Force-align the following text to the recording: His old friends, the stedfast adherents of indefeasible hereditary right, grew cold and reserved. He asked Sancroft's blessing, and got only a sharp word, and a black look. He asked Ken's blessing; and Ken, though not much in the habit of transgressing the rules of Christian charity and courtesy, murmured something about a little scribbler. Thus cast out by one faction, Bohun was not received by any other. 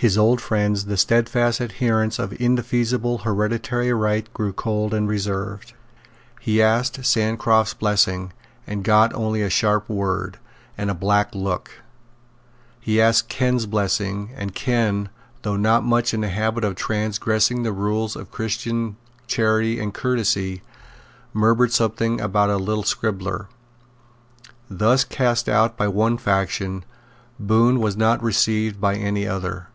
His 0.00 0.16
old 0.16 0.40
friends, 0.40 0.84
the 0.84 0.96
stedfast 0.96 1.60
adherents 1.60 2.20
of 2.20 2.32
indefeasible 2.34 3.18
hereditary 3.24 3.92
right, 3.92 4.32
grew 4.32 4.52
cold 4.52 4.94
and 4.94 5.08
reserved. 5.08 5.72
He 6.38 6.62
asked 6.62 7.04
Sancroft's 7.04 7.74
blessing, 7.74 8.32
and 8.64 8.84
got 8.84 9.12
only 9.12 9.42
a 9.42 9.50
sharp 9.50 9.88
word, 9.88 10.38
and 10.78 10.88
a 10.88 10.94
black 10.94 11.34
look. 11.34 11.82
He 12.78 13.02
asked 13.02 13.28
Ken's 13.28 13.66
blessing; 13.66 14.30
and 14.36 14.54
Ken, 14.54 15.08
though 15.42 15.56
not 15.56 15.82
much 15.84 16.14
in 16.14 16.20
the 16.20 16.28
habit 16.28 16.62
of 16.62 16.76
transgressing 16.76 17.64
the 17.64 17.72
rules 17.72 18.14
of 18.14 18.30
Christian 18.30 18.96
charity 19.26 19.80
and 19.80 19.92
courtesy, 19.92 20.62
murmured 21.32 21.72
something 21.72 22.20
about 22.20 22.50
a 22.50 22.56
little 22.56 22.84
scribbler. 22.84 23.48
Thus 24.70 25.02
cast 25.02 25.48
out 25.48 25.76
by 25.76 25.88
one 25.88 26.18
faction, 26.18 26.84
Bohun 27.40 27.80
was 27.80 27.96
not 27.96 28.22
received 28.22 28.80
by 28.80 28.94
any 28.94 29.26
other. 29.26 29.66